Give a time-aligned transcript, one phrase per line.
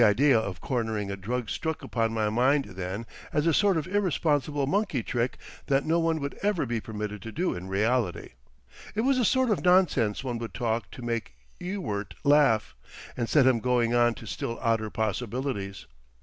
[0.01, 3.85] The idea of cornering a drug struck upon my mind then as a sort of
[3.85, 8.29] irresponsible monkey trick that no one would ever be permitted to do in reality.
[8.95, 12.75] It was the sort of nonsense one would talk to make Ewart laugh
[13.15, 15.85] and set him going on to still odder possibilities.